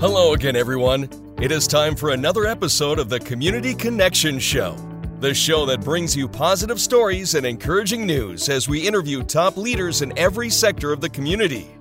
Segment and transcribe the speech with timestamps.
[0.00, 1.10] Hello again, everyone.
[1.42, 4.74] It is time for another episode of the Community Connection Show,
[5.18, 10.00] the show that brings you positive stories and encouraging news as we interview top leaders
[10.00, 11.76] in every sector of the community.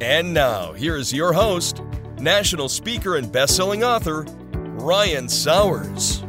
[0.00, 1.82] And now, here is your host,
[2.20, 4.22] national speaker and best-selling author,
[4.52, 6.20] Ryan Sowers.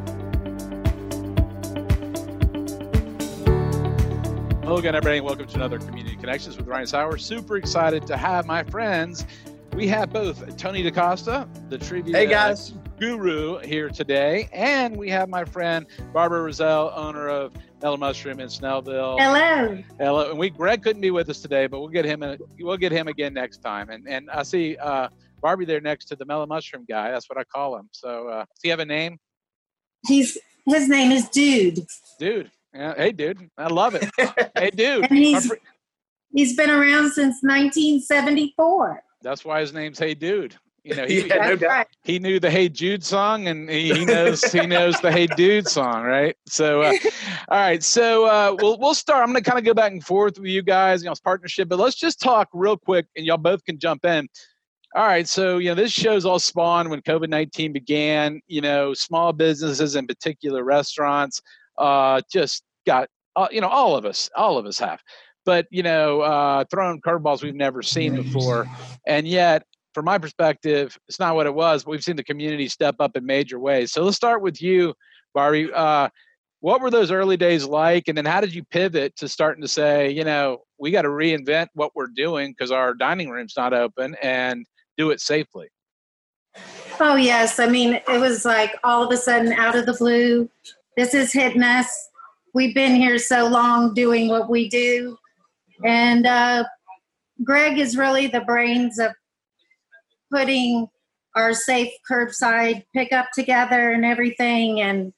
[4.64, 7.24] Hello again, everybody, and welcome to another Community Connections with Ryan Sowers.
[7.24, 9.24] Super excited to have my friends.
[9.74, 12.74] We have both Tony DaCosta, the trivia Hey guys.
[13.00, 18.48] guru, here today, and we have my friend Barbara Roselle, owner of Mellow Mushroom in
[18.48, 19.18] Snellville.
[19.18, 19.82] Hello.
[19.98, 22.21] Hello, and we Greg couldn't be with us today, but we'll get him.
[22.21, 23.89] A, we'll get him again next time.
[23.89, 25.07] And and I see uh,
[25.42, 27.10] Barbie there next to the Mellow Mushroom guy.
[27.10, 27.88] That's what I call him.
[27.92, 29.18] So uh, does he have a name?
[30.06, 31.79] He's his name is Dude,
[32.20, 32.52] Dude.
[32.73, 32.94] Yeah.
[32.95, 33.50] Hey, dude.
[33.58, 34.09] I love it.
[34.58, 35.06] hey, dude.
[35.09, 35.56] and he's My
[36.36, 39.02] he's been around since 1974.
[39.22, 40.56] That's why his name's Hey Dude.
[40.84, 41.88] You know, he, Yeah, no doubt.
[42.04, 45.68] he knew the Hey Jude song, and he, he knows he knows the Hey Dude
[45.68, 46.36] song, right?
[46.48, 46.94] So, uh,
[47.50, 49.22] all right, so uh, we'll we'll start.
[49.22, 51.22] I'm going to kind of go back and forth with you guys, you know, it's
[51.22, 54.28] partnership, but let's just talk real quick, and y'all both can jump in.
[54.95, 58.42] All right, so you know, this show's all spawned when COVID 19 began.
[58.48, 61.42] You know, small businesses, in particular restaurants,
[61.78, 65.02] uh, just got uh, you know all of us, all of us have.
[65.45, 68.67] But you know, uh, throwing curveballs we've never seen before,
[69.08, 71.83] and yet from my perspective, it's not what it was.
[71.83, 73.92] But we've seen the community step up in major ways.
[73.92, 74.94] So let's start with you,
[75.33, 75.72] Barbie.
[75.73, 76.09] Uh,
[76.61, 78.08] what were those early days like?
[78.08, 81.09] And then how did you pivot to starting to say, you know, we got to
[81.09, 84.66] reinvent what we're doing because our dining room's not open and
[84.98, 85.67] do it safely?
[87.00, 90.50] Oh yes, I mean it was like all of a sudden out of the blue.
[90.98, 92.09] This is hitting us.
[92.53, 95.17] We've been here so long doing what we do,
[95.86, 96.64] and uh,
[97.44, 99.12] Greg is really the brains of
[100.32, 100.88] putting
[101.36, 104.82] our safe curbside pickup together and everything.
[104.82, 105.14] And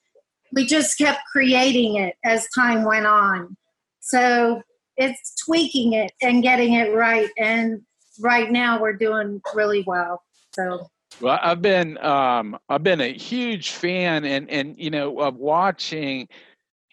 [0.51, 3.57] we just kept creating it as time went on.
[3.99, 4.61] So
[4.97, 7.29] it's tweaking it and getting it right.
[7.37, 7.81] And
[8.19, 10.21] right now we're doing really well.
[10.53, 10.87] So
[11.19, 16.27] Well, I've been um, I've been a huge fan and and you know of watching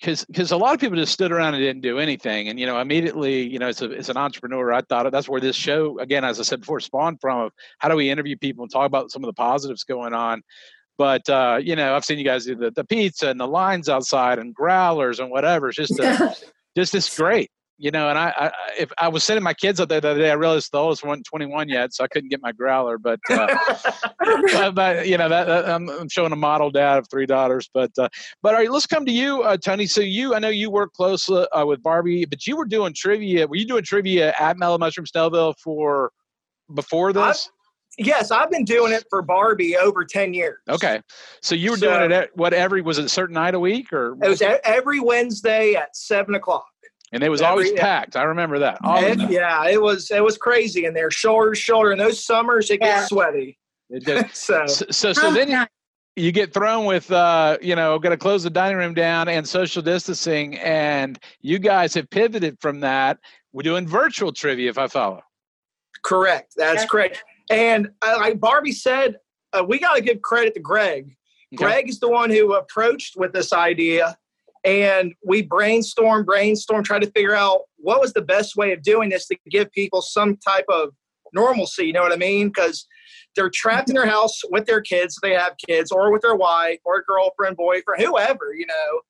[0.00, 2.66] because because a lot of people just stood around and didn't do anything and you
[2.66, 5.98] know immediately you know as, a, as an entrepreneur I thought that's where this show
[5.98, 8.86] again as I said before spawned from of how do we interview people and talk
[8.86, 10.42] about some of the positives going on.
[10.96, 13.88] But uh, you know I've seen you guys do the, the pizza and the lines
[13.88, 15.68] outside and growlers and whatever.
[15.68, 16.34] It's just a,
[16.76, 17.50] just it's great
[17.80, 20.20] you know and I, I if i was sending my kids out there the other
[20.20, 23.18] day i realized the oldest wasn't 21 yet so i couldn't get my growler but
[23.30, 23.56] uh,
[24.52, 27.68] but, but, you know that, that I'm, I'm showing a model dad of three daughters
[27.72, 28.08] but uh,
[28.42, 30.92] but all right let's come to you uh, tony so you i know you work
[30.92, 34.78] closely uh, with barbie but you were doing trivia were you doing trivia at mellow
[34.78, 36.12] mushroom snellville for
[36.74, 37.50] before this
[37.98, 40.58] yes, I've been doing it for Barbie over 10 years.
[40.68, 41.00] okay
[41.42, 43.60] so you were So- doing it at what every was it a certain night a
[43.60, 46.66] week or It was every Wednesday at seven o'clock.
[47.12, 50.22] And it was every- always packed i remember that always And, yeah, it was it
[50.22, 51.90] was crazy in there, shoulder to shoulder.
[51.92, 52.98] And those summers, it Yeah.
[52.98, 53.58] gets sweaty.
[53.88, 54.30] It did.
[54.32, 55.64] so so so, so then you,
[56.16, 59.48] you get thrown with uh you know got to close the dining room down and
[59.48, 63.18] social distancing and you guys have pivoted from that
[63.52, 65.20] we're doing virtual trivia if i follow
[66.04, 66.54] correct.
[66.56, 66.86] That's Yeah.
[66.86, 67.24] correct.
[67.50, 69.16] And uh, like Barbie said,
[69.52, 71.16] uh, we got to give credit to Greg.
[71.54, 71.64] Okay.
[71.64, 74.16] Greg is the one who approached with this idea,
[74.64, 79.08] and we brainstormed, brainstormed, tried to figure out what was the best way of doing
[79.08, 80.90] this to give people some type of
[81.32, 81.86] normalcy.
[81.86, 82.48] You know what I mean?
[82.48, 82.86] Because
[83.36, 86.78] they're trapped in their house with their kids, they have kids, or with their wife,
[86.84, 89.00] or girlfriend, boyfriend, whoever, you know.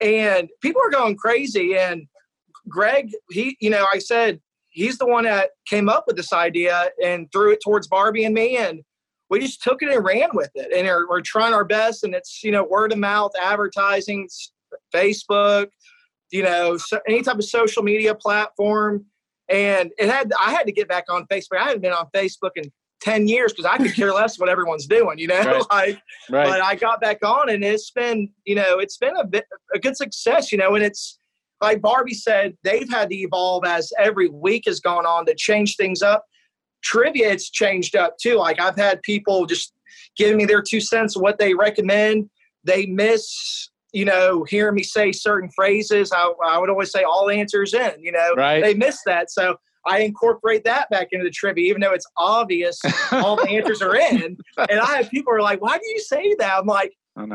[0.00, 1.76] And people are going crazy.
[1.76, 2.06] And
[2.68, 6.90] Greg, he, you know, I said he's the one that came up with this idea
[7.02, 8.82] and threw it towards Barbie and me, and
[9.30, 10.72] we just took it and ran with it.
[10.76, 14.28] And we're, we're trying our best, and it's you know word of mouth advertising,
[14.94, 15.68] Facebook,
[16.30, 19.06] you know, so, any type of social media platform.
[19.48, 21.58] And it had I had to get back on Facebook.
[21.58, 22.70] I hadn't been on Facebook in
[23.00, 25.40] ten years because I could care less what everyone's doing, you know.
[25.40, 25.62] Right.
[25.70, 29.26] like, right but I got back on, and it's been you know it's been a
[29.26, 29.44] bit
[29.74, 31.18] a good success, you know, and it's
[31.60, 35.76] like Barbie said, they've had to evolve as every week has gone on to change
[35.76, 36.24] things up.
[36.82, 38.36] Trivia, it's changed up too.
[38.36, 39.74] Like I've had people just
[40.16, 42.30] giving me their two cents of what they recommend.
[42.64, 46.12] They miss, you know, hearing me say certain phrases.
[46.12, 48.62] I, I would always say all answers in, you know, Right.
[48.62, 49.30] they miss that.
[49.30, 49.56] So
[49.86, 52.80] I incorporate that back into the trivia, even though it's obvious
[53.12, 54.36] all the answers are in.
[54.58, 56.58] And I have people who are like, why do you say that?
[56.58, 56.92] I'm like,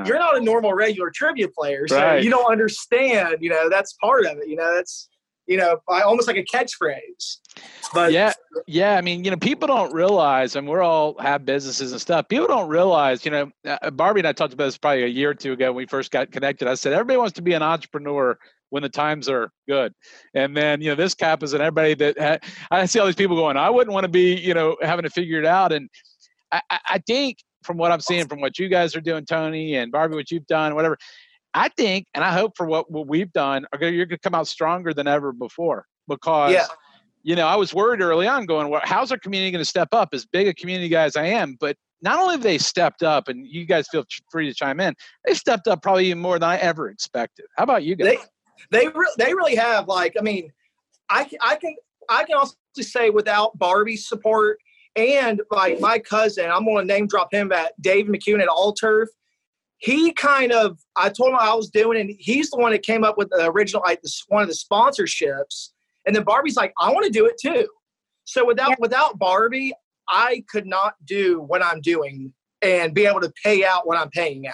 [0.07, 2.23] you're not a normal regular trivia player, so Right.
[2.23, 3.37] you don't understand.
[3.41, 4.47] You know, that's part of it.
[4.47, 5.09] You know, that's
[5.47, 7.37] you know, almost like a catchphrase.
[7.93, 8.33] But yeah,
[8.67, 8.97] yeah.
[8.97, 12.27] I mean, you know, people don't realize, and we're all have businesses and stuff.
[12.27, 15.29] People don't realize, you know, uh, Barbie and I talked about this probably a year
[15.29, 16.67] or two ago when we first got connected.
[16.67, 18.37] I said everybody wants to be an entrepreneur
[18.69, 19.93] when the times are good,
[20.33, 23.15] and then you know, this cap is and everybody that ha- I see all these
[23.15, 25.71] people going, I wouldn't want to be, you know, having to figure it out.
[25.71, 25.89] And
[26.51, 29.91] I, I think from what I'm seeing, from what you guys are doing, Tony and
[29.91, 30.97] Barbie, what you've done, whatever.
[31.55, 34.47] I think, and I hope for what, what we've done, you're going to come out
[34.47, 36.67] stronger than ever before because yeah
[37.25, 39.87] you know, I was worried early on going, well, how's our community going to step
[39.93, 40.09] up?
[40.13, 43.29] As big a community guy as I am, but not only have they stepped up,
[43.29, 44.93] and you guys feel free to chime in,
[45.25, 47.47] they stepped up probably even more than I ever expected.
[47.57, 48.17] How about you guys?
[48.69, 49.87] They, they, re- they really have.
[49.87, 50.51] Like, I mean,
[51.09, 51.75] I, I can,
[52.09, 54.59] I can also say without Barbie's support
[54.95, 58.71] and like my cousin, I'm going to name drop him at Dave McCune at All
[58.71, 59.09] Turf.
[59.85, 63.03] He kind of, I told him I was doing, and he's the one that came
[63.03, 65.69] up with the original, like this, one of the sponsorships
[66.05, 67.67] and then Barbie's like, I want to do it too.
[68.25, 68.75] So without yeah.
[68.79, 69.73] without Barbie,
[70.07, 74.09] I could not do what I'm doing and be able to pay out what I'm
[74.09, 74.53] paying out.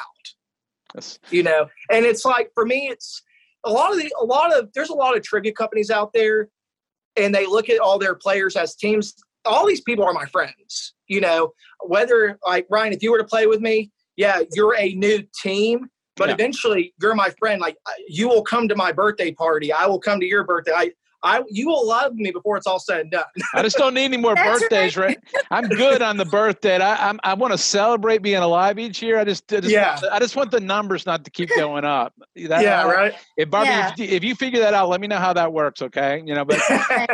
[0.95, 1.19] Yes.
[1.30, 3.22] You know, and it's like for me, it's
[3.63, 6.50] a lot of the a lot of there's a lot of trivia companies out there,
[7.16, 9.13] and they look at all their players as teams.
[9.45, 10.94] All these people are my friends.
[11.07, 11.51] You know,
[11.81, 15.89] whether like Ryan, if you were to play with me, yeah, you're a new team,
[16.15, 16.35] but yeah.
[16.35, 17.59] eventually you're my friend.
[17.59, 17.75] Like
[18.07, 19.73] you will come to my birthday party.
[19.73, 20.73] I will come to your birthday.
[20.75, 20.91] I
[21.23, 23.23] I you will love me before it's all said and done.
[23.56, 25.18] I just don't need any more birthdays, right.
[25.35, 25.44] right.
[25.50, 26.77] I'm good on the birthday.
[26.77, 29.18] I I'm, i want to celebrate being alive each year.
[29.18, 30.00] I just, I just yeah.
[30.00, 32.13] Want, I just want the numbers not to keep going up.
[32.35, 33.13] That, yeah, right.
[33.38, 33.94] If Barbie, yeah.
[33.97, 35.81] if, if, you figure that out, let me know how that works.
[35.81, 37.07] Okay, you know, but well,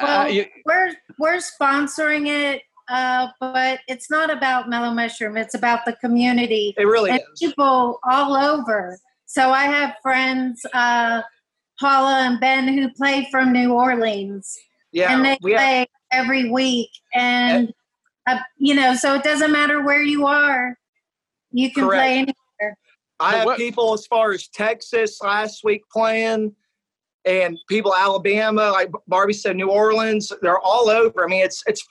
[0.00, 2.62] uh, you, we're we're sponsoring it.
[2.92, 5.38] Uh, but it's not about Mellow Mushroom.
[5.38, 6.74] It's about the community.
[6.76, 7.40] It really and is.
[7.40, 8.98] People all over.
[9.24, 10.60] So I have friends.
[10.74, 11.22] Uh,
[11.80, 14.56] Paula and Ben who play from New Orleans.
[14.92, 17.72] Yeah, and they play have, every week, and
[18.26, 20.76] uh, you know, so it doesn't matter where you are,
[21.50, 22.00] you can correct.
[22.00, 22.76] play anywhere.
[23.18, 26.54] I have people as far as Texas last week playing,
[27.24, 30.30] and people Alabama, like Barbie said, New Orleans.
[30.42, 31.24] They're all over.
[31.24, 31.82] I mean, it's it's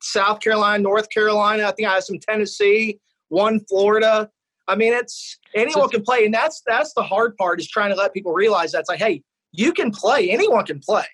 [0.00, 1.64] South Carolina, North Carolina.
[1.64, 4.30] I think I have some Tennessee, one Florida.
[4.66, 7.96] I mean, it's anyone can play, and that's that's the hard part is trying to
[7.96, 9.22] let people realize that's like, hey,
[9.52, 10.30] you can play.
[10.30, 11.06] Anyone can play.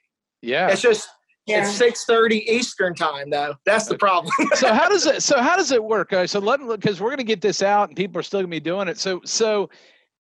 [0.42, 0.68] Yeah.
[0.68, 1.08] It's just
[1.46, 1.62] yeah.
[1.62, 3.54] it's six thirty Eastern time though.
[3.64, 4.32] That's the problem.
[4.54, 5.22] so how does it?
[5.22, 6.12] So how does it work?
[6.12, 8.40] Right, so let look because we're going to get this out and people are still
[8.40, 8.98] going to be doing it.
[8.98, 9.70] So so,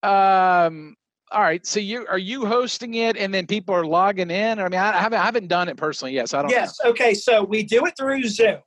[0.04, 0.96] um,
[1.32, 1.66] all right.
[1.66, 4.60] So you are you hosting it and then people are logging in?
[4.60, 6.52] I mean, I haven't I haven't done it personally yet, so I don't.
[6.52, 6.78] Yes.
[6.84, 6.92] Know.
[6.92, 7.14] Okay.
[7.14, 8.60] So we do it through Zoom.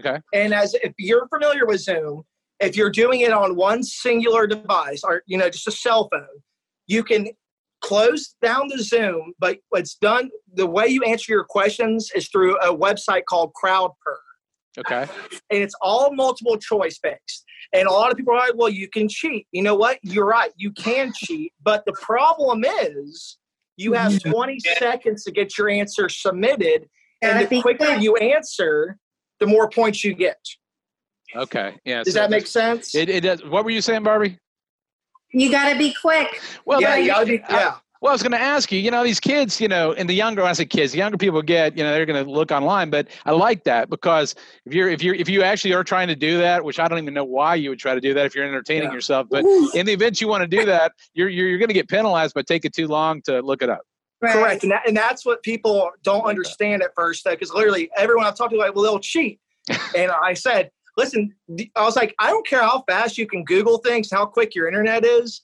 [0.00, 0.20] Okay.
[0.32, 2.22] And as if you're familiar with Zoom,
[2.60, 6.26] if you're doing it on one singular device or you know just a cell phone,
[6.86, 7.28] you can
[7.82, 12.56] close down the Zoom, but it's done the way you answer your questions is through
[12.60, 13.90] a website called CrowdPurr.
[14.78, 15.06] Okay.
[15.50, 17.44] And it's all multiple choice based.
[17.74, 19.46] And a lot of people are like, well, you can cheat.
[19.52, 19.98] You know what?
[20.02, 20.50] You're right.
[20.56, 21.52] You can cheat.
[21.62, 23.38] But the problem is
[23.76, 24.30] you have mm-hmm.
[24.30, 26.88] 20 seconds to get your answer submitted.
[27.20, 28.96] And the quicker you answer,
[29.40, 30.38] the more points you get.
[31.36, 31.76] Okay.
[31.84, 32.02] Yeah.
[32.02, 32.94] Does so that make sense?
[32.94, 33.44] It, it does.
[33.44, 34.38] What were you saying, Barbie?
[35.32, 36.40] You got to be quick.
[36.66, 37.76] Well, yeah, you gotta be, yeah.
[38.02, 40.12] Well, I was going to ask you, you know, these kids, you know, and the
[40.12, 42.90] younger, I say kids, the younger people get, you know, they're going to look online,
[42.90, 44.34] but I like that because
[44.66, 46.98] if you're, if you're, if you actually are trying to do that, which I don't
[46.98, 48.94] even know why you would try to do that if you're entertaining yeah.
[48.94, 49.70] yourself, but Ooh.
[49.74, 52.34] in the event you want to do that, you're, you're, you're going to get penalized
[52.34, 53.82] by taking too long to look it up.
[54.20, 54.32] Right.
[54.32, 54.64] Correct.
[54.64, 58.36] And, that, and that's what people don't understand at first, though, because literally everyone I've
[58.36, 59.38] talked to, like, well, they'll cheat.
[59.96, 61.36] and I said, listen,
[61.76, 64.66] I was like, I don't care how fast you can Google things, how quick your
[64.66, 65.42] internet is.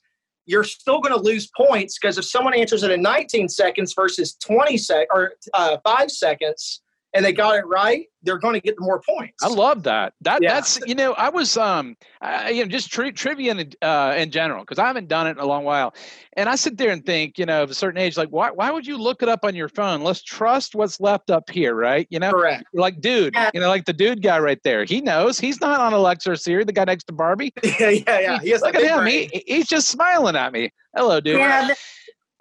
[0.48, 4.34] You're still going to lose points because if someone answers it in 19 seconds versus
[4.42, 6.80] 20 sec or uh, five seconds,
[7.14, 9.42] and they got it right, they're going to get more points.
[9.42, 10.12] I love that.
[10.20, 10.54] That yeah.
[10.54, 14.30] that's you know I was um I, you know just tri- trivia in, uh, in
[14.30, 15.94] general because I haven't done it in a long while,
[16.36, 18.70] and I sit there and think you know of a certain age like why why
[18.70, 20.02] would you look it up on your phone?
[20.02, 22.06] Let's trust what's left up here, right?
[22.10, 22.64] You know, correct.
[22.74, 23.50] Like dude, yeah.
[23.54, 24.84] you know, like the dude guy right there.
[24.84, 26.64] He knows he's not on Alexa or Siri.
[26.64, 27.52] The guy next to Barbie.
[27.62, 28.38] yeah, yeah, yeah.
[28.40, 29.06] He, look at him.
[29.06, 30.70] He, he's just smiling at me.
[30.94, 31.38] Hello, dude.
[31.38, 31.72] Yeah.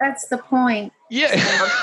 [0.00, 0.92] That's the point.
[1.10, 1.34] Yeah,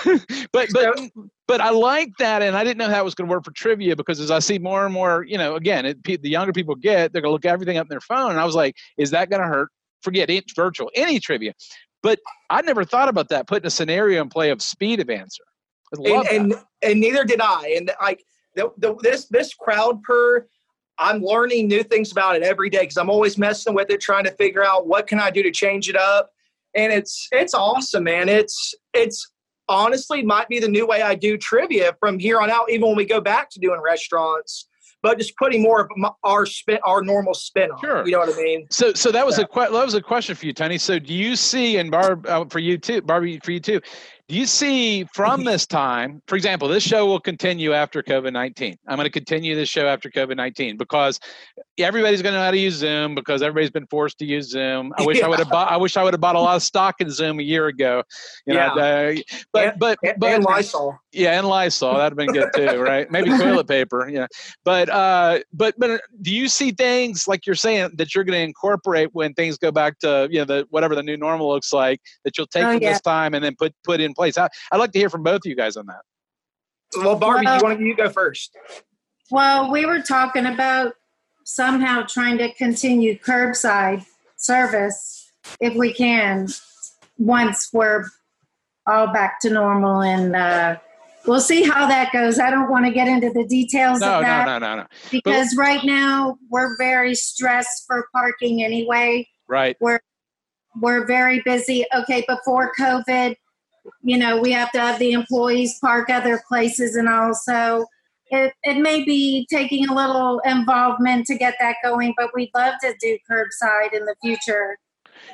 [0.54, 1.00] but but
[1.48, 3.52] but I like that, and I didn't know how it was going to work for
[3.52, 6.76] trivia because as I see more and more, you know, again, it, the younger people
[6.76, 9.12] get, they're going to look everything up in their phone, and I was like, is
[9.12, 9.70] that going to hurt?
[10.02, 11.54] Forget it, virtual, any trivia.
[12.04, 12.20] But
[12.50, 15.44] I never thought about that, putting a scenario in play of speed of answer.
[15.92, 16.54] And, and,
[16.84, 17.74] and neither did I.
[17.78, 18.24] And like
[18.56, 19.54] the, the, this this
[20.04, 20.48] per,
[21.00, 24.24] I'm learning new things about it every day because I'm always messing with it, trying
[24.26, 26.32] to figure out what can I do to change it up
[26.76, 28.30] and it's it's awesome, man.
[28.30, 29.32] It's it's
[29.68, 32.98] honestly might be the new way I do trivia from here on out, even when
[32.98, 34.68] we go back to doing restaurants.
[35.02, 37.80] But just putting more of my, our spin, our normal spin on.
[37.80, 38.04] Sure.
[38.06, 38.66] You know what I mean?
[38.72, 39.44] So, so that was Yeah.
[39.44, 40.80] a que- that was a question for you, Tony.
[40.80, 43.82] So, do you see and Barb uh, for you too, Barbie for you too?
[44.28, 48.76] Do you see from this time, for example, this show will continue after COVID nineteen?
[48.88, 51.20] I'm going to continue this show after COVID nineteen because
[51.78, 54.94] everybody's going to know how to use Zoom because everybody's been forced to use Zoom.
[54.98, 55.72] I wish I would have bought.
[55.72, 58.02] I wish I would have bought a lot of stock in Zoom a year ago.
[58.48, 59.14] You know, uh,
[59.54, 60.98] but but And, but and Lysol.
[61.12, 63.10] yeah, and Lysol that'd have been good too, right?
[63.12, 64.26] Maybe toilet paper, yeah.
[64.64, 68.44] But uh, but but do you see things like you're saying that you're going to
[68.44, 72.00] incorporate when things go back to you know the whatever the new normal looks like
[72.24, 72.94] that you'll take Oh, from yeah.
[72.94, 74.38] this time and then put put in place?
[74.38, 76.02] I, I'd like to hear from both of you guys on that.
[76.98, 78.56] Well, Barbie, Well- you want to you go first?
[79.32, 80.94] Well, we were talking about
[81.44, 84.06] somehow trying to continue curbside
[84.38, 86.48] service if we can
[87.18, 88.06] once we're
[88.88, 90.78] all back to normal and uh,
[91.26, 92.40] we'll see how that goes.
[92.40, 94.86] I don't want to get into the details No, of that no, no, no.
[95.12, 99.28] because right now we're very stressed for parking anyway.
[99.48, 99.76] Right.
[99.80, 100.00] We're
[100.80, 101.86] We're very busy.
[101.96, 103.36] Okay, before COVID,
[104.02, 107.86] you know, we have to have the employees park other places and also
[108.32, 112.74] it, it may be taking a little involvement to get that going, but we'd love
[112.82, 114.78] to do curbside in the future.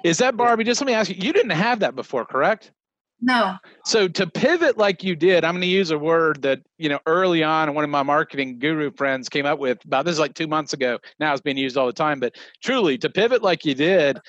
[0.03, 0.63] Is that Barbie?
[0.63, 1.15] Just let me ask you.
[1.17, 2.71] You didn't have that before, correct?
[3.21, 3.55] No.
[3.85, 6.99] So to pivot like you did, I'm going to use a word that you know
[7.05, 10.33] early on, one of my marketing guru friends came up with about this is like
[10.33, 10.97] two months ago.
[11.19, 14.19] Now it's being used all the time, but truly to pivot like you did,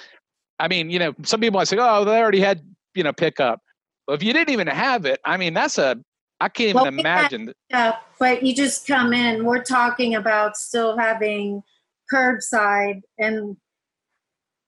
[0.58, 2.60] I mean, you know, some people might say, "Oh, they already had
[2.94, 3.60] you know pickup."
[4.06, 5.96] Well, if you didn't even have it, I mean, that's a
[6.42, 7.52] I can't even Well, we imagine.
[7.70, 9.44] Yeah, but you just come in.
[9.44, 11.62] We're talking about still having
[12.12, 13.56] curbside and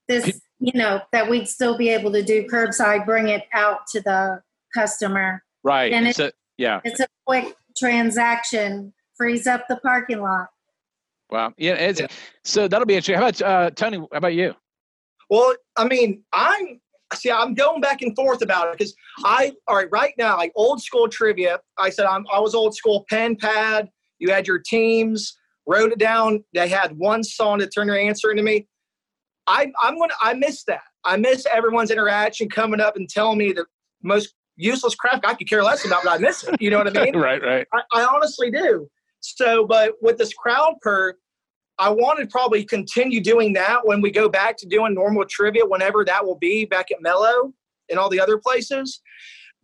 [0.07, 3.99] this, you know, that we'd still be able to do curbside, bring it out to
[3.99, 4.41] the
[4.73, 5.43] customer.
[5.63, 5.91] right.
[5.91, 6.79] and it's a yeah.
[6.85, 10.47] It's a quick transaction, frees up the parking lot.
[11.29, 11.53] Wow.
[11.57, 11.73] Yeah.
[11.73, 12.07] It's, Yeah.
[12.45, 13.15] So that'll be interesting.
[13.15, 13.97] How about uh, Tony?
[13.97, 14.55] How about you?
[15.29, 16.79] Well, I mean, I'm
[17.13, 20.51] see, I'm going back and forth about it because I all right right now, like
[20.55, 21.59] old school trivia.
[21.77, 23.89] I said I'm I was old school pen pad.
[24.19, 26.43] You had your teams, wrote it down.
[26.53, 28.67] They had one song to turn your answer into me.
[29.47, 30.81] I I'm gonna I miss that.
[31.03, 33.65] I miss everyone's interaction coming up and telling me the
[34.01, 36.61] most useless crap I could care less about, but I miss it.
[36.61, 37.15] You know what I mean?
[37.17, 37.41] right.
[37.41, 37.67] Right.
[37.73, 38.87] I, I honestly do.
[39.19, 41.13] So, but with this CrowdPurr,
[41.77, 45.65] I want to probably continue doing that when we go back to doing normal trivia,
[45.65, 47.53] whenever that will be back at Mellow
[47.89, 49.01] and all the other places.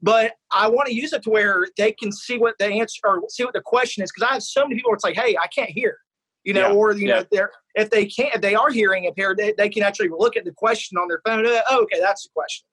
[0.02, 3.22] But I want to use it to where they can see what the answer or
[3.30, 5.38] see what the question is because I have so many people where it's like, hey,
[5.42, 5.98] I can't hear,
[6.44, 7.20] you know, Yeah, or you yeah.
[7.20, 10.36] know, they're if they can't, if they are hearing impaired, they, they can actually look
[10.36, 11.46] at the question on their phone.
[11.46, 12.66] Oh, oh, okay, that's the question,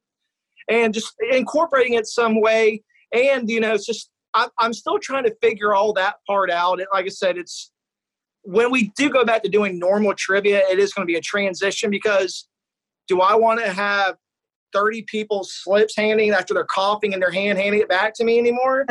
[0.71, 2.83] and just incorporating it some way.
[3.13, 6.81] And you know, it's just I, I'm still trying to figure all that part out.
[6.81, 7.71] And like I said, it's
[8.43, 11.21] when we do go back to doing normal trivia, it is going to be a
[11.21, 12.49] transition because
[13.07, 14.17] do I want to have
[14.73, 18.39] 30 people slips handing after they're coughing in their hand handing it back to me
[18.39, 18.85] anymore?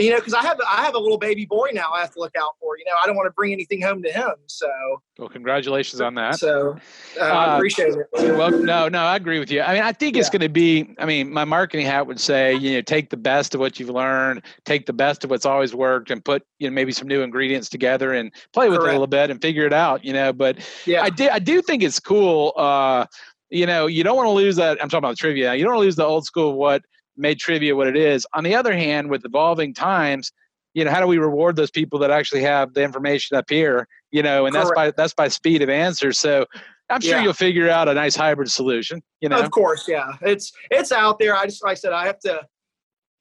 [0.00, 2.18] You know, because I have I have a little baby boy now I have to
[2.18, 2.78] look out for.
[2.78, 4.32] You know, I don't want to bring anything home to him.
[4.46, 4.68] So
[5.18, 6.38] Well, congratulations on that.
[6.38, 6.76] so
[7.20, 8.36] uh, Uh, I appreciate it.
[8.36, 9.60] Well, no, no, I agree with you.
[9.60, 10.94] I mean, I think it's going to be.
[10.98, 13.90] I mean, my marketing hat would say, you know, take the best of what you've
[13.90, 17.22] learned, take the best of what's always worked, and put you know maybe some new
[17.22, 20.04] ingredients together and play with it a little bit and figure it out.
[20.04, 22.52] You know, but Yeah, I do, I do think it's cool.
[22.56, 23.06] Uh,
[23.50, 24.82] you know, you don't want to lose that.
[24.82, 25.54] I'm talking about trivia.
[25.54, 26.82] You don't want to lose the old school what
[27.20, 28.26] made trivia what it is.
[28.34, 30.32] On the other hand, with evolving times,
[30.74, 33.86] you know, how do we reward those people that actually have the information up here?
[34.10, 36.12] You know, and that's by that's by speed of answer.
[36.12, 36.46] So
[36.88, 37.22] I'm sure Yeah.
[37.22, 39.02] you'll figure out a nice hybrid solution.
[39.20, 40.12] You know, Of course, yeah.
[40.22, 41.36] It's it's out there.
[41.36, 42.40] I just like I said I have to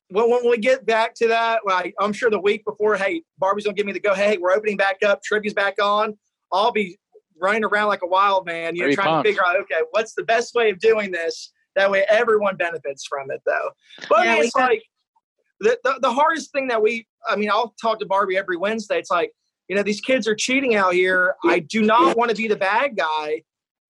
[0.09, 3.65] when, when we get back to that, I, I'm sure the week before, hey, Barbie's
[3.65, 4.13] gonna give me the go.
[4.13, 5.21] Hey, we're opening back up.
[5.23, 6.17] Trivia's back on.
[6.51, 6.97] I'll be
[7.39, 8.75] running around like a wild man.
[8.75, 9.25] You know, trying pumped.
[9.25, 11.51] to figure out okay, what's the best way of doing this.
[11.75, 13.69] That way, everyone benefits from it, though.
[14.09, 14.83] But I mean, we like
[15.59, 17.07] the, the the hardest thing that we.
[17.27, 18.97] I mean, I'll talk to Barbie every Wednesday.
[18.97, 19.31] It's like
[19.67, 21.35] you know these kids are cheating out here.
[21.45, 23.43] I do not want to be the bad guy,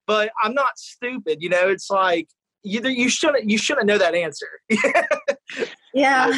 [0.07, 1.37] but I'm not stupid.
[1.41, 2.27] You know, it's like
[2.63, 4.47] you you shouldn't you shouldn't know that answer.
[5.93, 6.31] Yeah.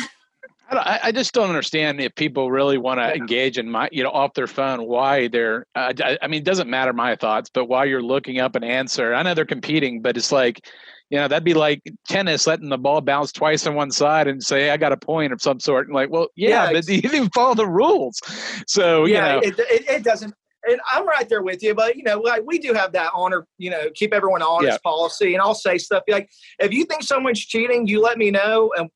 [0.72, 3.16] I, don't- I just don't understand if people really want to Yeah.
[3.16, 4.86] engage in my, you know, off their phone.
[4.86, 8.56] Why they're, uh, I, mean, it doesn't matter my thoughts, but why you're looking up
[8.56, 10.66] an answer, I know they're competing, but it's like,
[11.10, 14.42] you know, that'd be like tennis, letting the ball bounce twice on one side and
[14.42, 15.88] say, I got a point of some sort.
[15.88, 18.22] And like, well, yeah, Yeah, but you didn't even follow the rules.
[18.66, 20.34] So, yeah, you know, it, it, it doesn't.
[20.70, 23.48] And I'm right there with you, but you know, like we do have that honor,
[23.58, 24.78] you know, keep everyone honest Yeah.
[24.90, 28.72] policy, and I'll say stuff like, if you think someone's cheating, you let me know,
[28.78, 28.88] and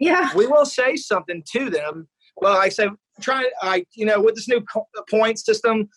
[0.00, 0.30] Yeah.
[0.34, 2.08] we will say something to them.
[2.36, 2.88] Well, I say,
[3.20, 5.88] try, I, you know, with this new po- point system,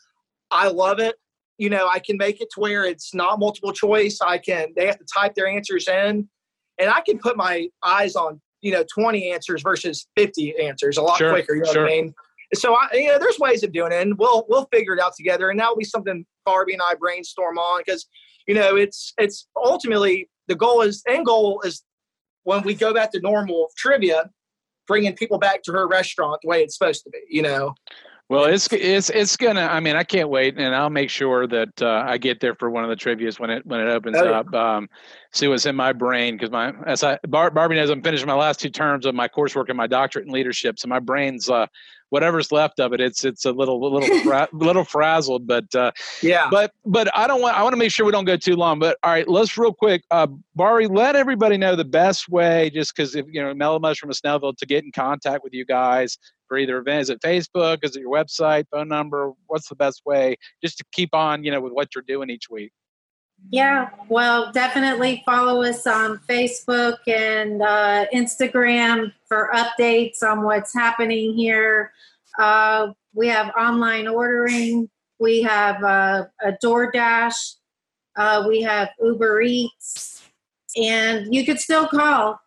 [0.52, 1.16] I love it.
[1.58, 4.20] You know, I can make it to where it's not multiple choice.
[4.22, 6.28] I can, they have to type their answers in,
[6.80, 11.02] and I can put my eyes on, you know, 20 answers versus 50 answers a
[11.02, 11.56] lot Sure, quicker.
[11.56, 11.84] You know sure.
[11.84, 12.14] what I mean?
[12.56, 15.16] So I, you know, there's ways of doing it, and we'll we'll figure it out
[15.16, 15.50] together.
[15.50, 18.06] And that'll be something Barbie and I brainstorm on because,
[18.48, 21.84] you know, it's it's ultimately the goal is end goal is
[22.44, 24.30] when we go back to normal trivia,
[24.88, 27.20] bringing people back to her restaurant the way it's supposed to be.
[27.30, 27.76] You know,
[28.30, 29.62] Well, it's it's it's gonna.
[29.62, 32.70] I mean, I can't wait, and I'll make sure that uh, I get there for
[32.70, 34.40] one of the trivia's when it when it opens Oh, yeah.
[34.40, 34.54] up.
[34.54, 34.90] Um,
[35.34, 38.34] see what's in my brain because my as I Bar- Barbie knows I'm finishing my
[38.34, 41.68] last two terms of my coursework and my doctorate in leadership, so my brain's uh,
[42.14, 43.02] whatever's left of it.
[43.02, 45.92] It's it's a little little fra- little frazzled, but uh,
[46.22, 46.48] yeah.
[46.52, 48.78] but but I don't want I want to make sure we don't go too long.
[48.78, 52.96] But all right, let's real quick, uh, Bari, let everybody know the best way, just
[52.96, 56.20] because if you know Mellow Mushroom of Snellville to get in contact with you guys
[56.48, 57.02] for either event.
[57.02, 57.80] Is it Facebook?
[57.82, 58.66] Is it your website?
[58.70, 59.32] Phone number?
[59.48, 62.48] What's the best way just to keep on, you know, with what you're doing each
[62.48, 62.72] week?
[63.52, 71.36] Yeah, well, definitely follow us on Facebook and uh, Instagram for updates on what's happening
[71.36, 71.92] here.
[72.40, 74.90] Uh, we have online ordering.
[75.20, 77.56] We have uh, a DoorDash.
[78.16, 80.24] Uh, we have Uber Eats.
[80.76, 82.40] And you could still call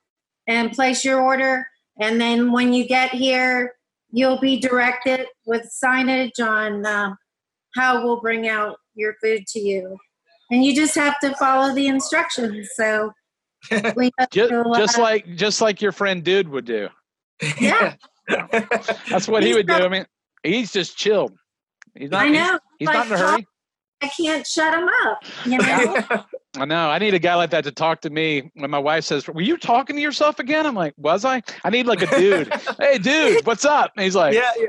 [0.49, 1.69] and place your order.
[2.00, 3.75] And then when you get here,
[4.11, 7.15] you'll be directed with signage on uh,
[7.76, 9.99] how we'll bring out your food to you
[10.50, 12.71] and you just have to follow the instructions.
[12.75, 13.12] So
[13.97, 16.88] we Just, to, uh, just like just like your friend Dude would do.
[17.61, 17.95] Yeah.
[18.29, 19.75] That's what he He's would do.
[19.75, 20.07] I mean,
[20.43, 21.33] he's just chilled.
[21.95, 22.26] He's not.
[22.26, 22.59] I know.
[22.79, 23.47] He's, he's not in a Like, hurry.
[24.03, 25.23] I can't shut him up.
[25.45, 26.25] You know.
[26.59, 26.91] I know.
[26.91, 29.41] I need a guy like that to talk to me when my wife says, "Were
[29.41, 32.53] you talking to yourself again?" I'm like, "Was I?" I need like a dude.
[32.79, 33.93] hey, dude, what's up?
[33.97, 34.67] And he's like, yeah, yeah.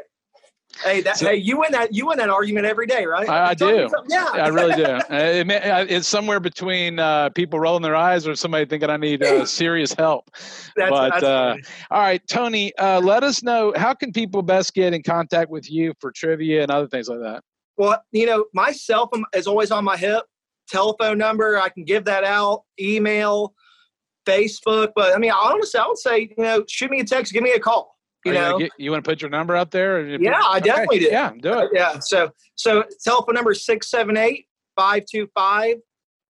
[0.84, 1.94] Hey, that, So- hey, you win that.
[1.94, 3.28] You win that argument every day, right?
[3.28, 3.96] I, I You tell me do.
[4.10, 4.86] Yeah, I really do.
[5.10, 8.90] Uh, it may, uh, it's somewhere between uh, people rolling their eyes or somebody thinking
[8.90, 10.30] I need uh, serious help.
[10.76, 11.56] That's, but, that's uh.
[11.92, 15.70] All right, Tony, uh, let us know how can people best get in contact with
[15.72, 17.44] you for trivia and other things like that.
[17.78, 20.24] Well, you know, my cell phone is always on my hip.
[20.68, 22.64] Telephone number, I can give that out.
[22.80, 23.54] Email,
[24.26, 24.92] Facebook.
[24.96, 27.52] But I mean, honestly, I would say, you know, shoot me a text, give me
[27.52, 27.97] a call.
[28.28, 30.06] You Are know, gonna get- you want to put your number out there?
[30.06, 31.06] Yeah, I Okay, definitely do.
[31.06, 31.70] Yeah, do it.
[31.74, 32.00] yeah.
[32.00, 35.78] So, so telephone number is 678 525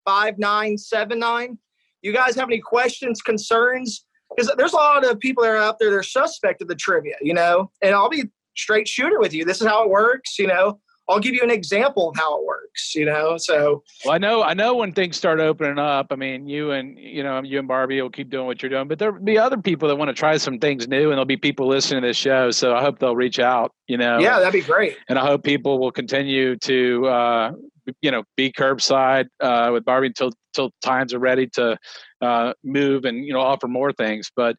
[0.06, 1.58] 5979.
[2.02, 4.06] You guys have any questions, concerns?
[4.36, 7.16] Because there's a lot of people that are out there, they're suspect of the trivia,
[7.22, 9.46] you know, and I'll be straight shooter with you.
[9.46, 10.80] This is how it works, you know.
[11.10, 13.38] I'll give you an example of how it works, you know.
[13.38, 16.08] So, Well, I know, I know when things start opening up.
[16.12, 18.88] I mean, you and you know, you and Barbie will keep doing what you're doing,
[18.88, 21.38] but there'll be other people that want to try some things new, and there'll be
[21.38, 22.52] people listening to this show.
[22.52, 23.74] So I hope they'll reach out.
[23.88, 24.98] You know, yeah, that'd be great.
[25.08, 27.52] and I hope people will continue to, uh,
[28.02, 31.78] you know, be curbside uh, with Barbie until till times are ready to
[32.22, 34.30] uh, move and you know offer more things.
[34.36, 34.58] But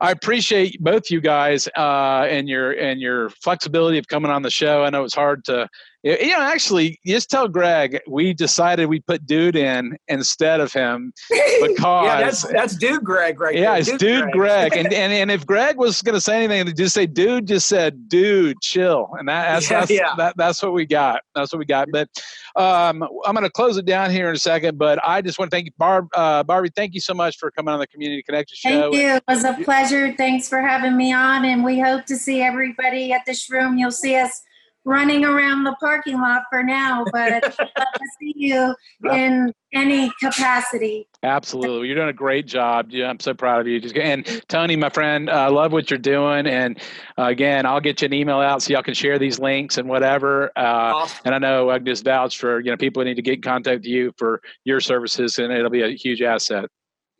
[0.00, 4.50] I appreciate both you guys uh, and your and your flexibility of coming on the
[4.50, 4.84] show.
[4.84, 5.68] I know it's hard to,
[6.02, 11.12] you know, actually, just tell Greg we decided we put Dude in instead of him
[11.30, 13.80] because yeah, that's that's dude Greg right yeah, there.
[13.80, 14.76] it's dude Greg.
[14.76, 17.46] And, and and if Greg was gonna say anything, just say dude.
[17.46, 19.10] Just said dude, chill.
[19.18, 20.14] And that, that's Yeah, that's, yeah.
[20.16, 21.22] That, that's what we got.
[21.34, 21.88] That's what we got.
[21.90, 22.08] But
[22.54, 24.78] um, I'm gonna close it down here in a second.
[24.78, 26.70] But I just want to thank you, Barb, uh, Barbie.
[26.76, 28.82] Thank you so much for coming on the Community Connection show.
[28.82, 29.08] Thank you.
[29.08, 30.14] It was a pleasure.
[30.16, 33.78] Thanks for having me on, and we hope to see everybody at this room.
[33.78, 34.42] You'll see us
[34.84, 38.74] running around the parking lot for now, but I'd love to see you
[39.12, 41.08] in any capacity.
[41.22, 42.86] Absolutely, you're doing a great job.
[42.90, 43.80] Yeah, I'm so proud of you.
[43.80, 46.46] Just and Tony, my friend, I love what you're doing.
[46.46, 46.78] And
[47.18, 49.88] uh, again, I'll get you an email out so y'all can share these links and
[49.88, 50.50] whatever.
[50.56, 51.18] Uh, Awesome.
[51.26, 53.42] And I know I can just vouch for you know people need to get in
[53.42, 56.66] contact with you for your services, and it'll be a huge asset.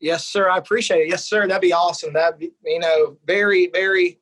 [0.00, 0.48] Yes, sir.
[0.48, 1.08] I appreciate it.
[1.08, 1.46] Yes, sir.
[1.48, 2.12] That'd be awesome.
[2.12, 4.20] That'd be, you know, very, very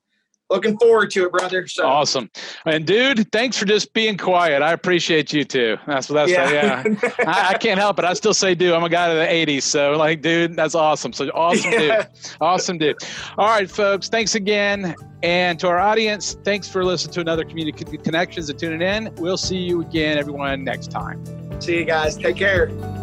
[0.50, 1.66] looking forward to it, brother.
[1.66, 2.30] So Awesome,
[2.64, 4.62] and dude, thanks for just being quiet.
[4.62, 5.76] I appreciate you too.
[5.86, 6.82] That's what that's yeah.
[7.26, 8.04] I, I can't help it.
[8.04, 8.72] I still say dude.
[8.72, 11.12] I'm a guy of the '80s, so like, dude, that's awesome.
[11.12, 12.02] So awesome, Yeah.
[12.02, 12.06] dude.
[12.40, 12.96] Awesome, dude.
[13.38, 14.08] All right, folks.
[14.08, 18.82] Thanks again, and to our audience, thanks for listening to another Community Connections and tuning
[18.82, 19.12] in.
[19.16, 21.22] We'll see you again, everyone, next time.
[21.60, 22.16] See you guys.
[22.16, 22.95] Take care.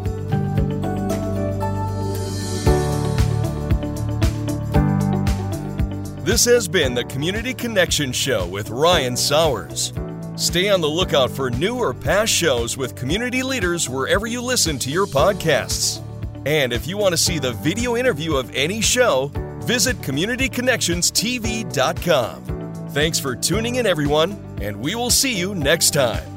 [6.23, 9.91] This has been the Community Connection Show with Ryan Sowers.
[10.37, 14.79] Stay on the lookout for new or past shows with community leaders wherever you listen
[14.79, 16.01] to your podcasts.
[16.45, 19.33] And if you want to see the video interview of any show,
[19.65, 22.87] visit CommunityConnectionsTV.com.
[22.91, 26.32] Thanks for tuning in, everyone, and we will see you next time.